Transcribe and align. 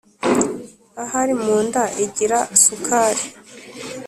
Ahari 1.03 1.33
mu 1.43 1.55
nda 1.65 1.83
igira 2.05 2.39
sukari! 2.63 3.23